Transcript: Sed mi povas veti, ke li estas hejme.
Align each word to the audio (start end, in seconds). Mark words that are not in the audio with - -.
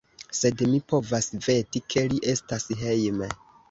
Sed 0.37 0.63
mi 0.71 0.79
povas 0.93 1.29
veti, 1.49 1.85
ke 1.95 2.07
li 2.17 2.21
estas 2.37 2.71
hejme. 2.85 3.35